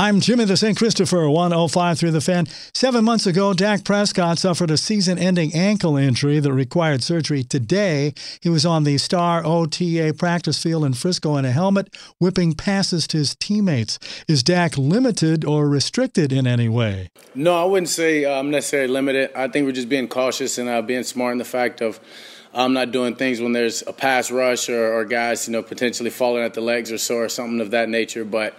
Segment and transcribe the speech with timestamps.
[0.00, 0.78] I'm Jimmy the St.
[0.78, 2.46] Christopher, 105 through the fan.
[2.72, 7.44] Seven months ago, Dak Prescott suffered a season ending ankle injury that required surgery.
[7.44, 12.54] Today, he was on the Star OTA practice field in Frisco in a helmet, whipping
[12.54, 13.98] passes to his teammates.
[14.26, 17.10] Is Dak limited or restricted in any way?
[17.34, 19.30] No, I wouldn't say I'm um, necessarily limited.
[19.36, 22.00] I think we're just being cautious and uh, being smart in the fact of
[22.54, 26.08] I'm not doing things when there's a pass rush or, or guys, you know, potentially
[26.08, 28.24] falling at the legs or so or something of that nature.
[28.24, 28.54] But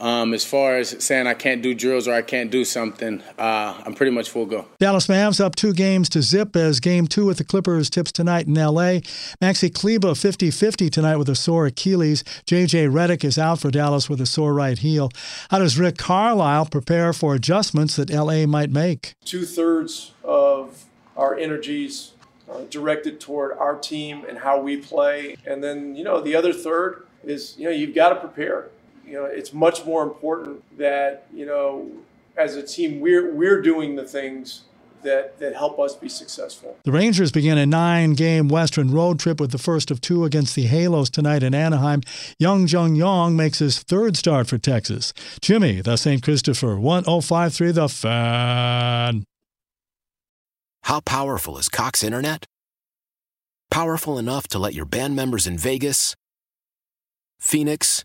[0.00, 3.82] um, as far as saying I can't do drills or I can't do something, uh,
[3.84, 4.66] I'm pretty much full go.
[4.78, 8.46] Dallas Mavs up two games to zip as game two with the Clippers tips tonight
[8.46, 9.00] in L.A.
[9.42, 12.24] Maxi Kleber 50-50 tonight with a sore Achilles.
[12.46, 12.86] J.J.
[12.86, 15.10] Redick is out for Dallas with a sore right heel.
[15.50, 18.46] How does Rick Carlisle prepare for adjustments that L.A.
[18.46, 19.14] might make?
[19.24, 20.84] Two-thirds of
[21.16, 22.12] our energies
[22.50, 25.36] uh, directed toward our team and how we play.
[25.46, 28.68] And then, you know, the other third is, you know, you've got to prepare
[29.06, 31.90] you know, it's much more important that, you know,
[32.36, 34.62] as a team, we're, we're doing the things
[35.02, 36.76] that, that help us be successful.
[36.84, 40.54] The Rangers begin a nine game Western road trip with the first of two against
[40.54, 42.02] the Halos tonight in Anaheim.
[42.40, 45.12] Hyeon-jong Yang makes his third start for Texas.
[45.40, 46.22] Jimmy, the St.
[46.22, 49.24] Christopher, 1053 The Fan.
[50.82, 52.44] How powerful is Cox Internet?
[53.70, 56.14] Powerful enough to let your band members in Vegas,
[57.40, 58.04] Phoenix,